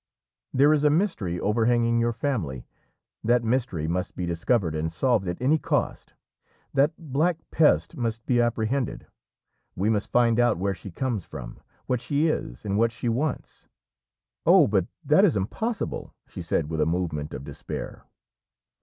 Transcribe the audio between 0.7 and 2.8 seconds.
is a mystery overhanging your family;